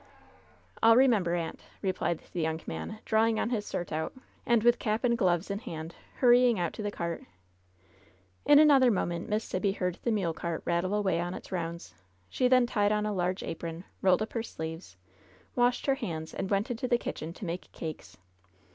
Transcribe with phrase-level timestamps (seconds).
[0.81, 4.13] "I'll remember, aunt," replied the young man, draw ing on his "surtout,"
[4.47, 7.23] and, with cap and gloves in hand, hurrying out to the cart.
[8.43, 11.93] In another moment Miss Sibby heard the mule cart rattle away on its rounds.
[12.29, 14.97] She then tied on a large apron, rolled up her sleeves,
[15.55, 18.17] washed her hands, and went into the kitchen to make cakes.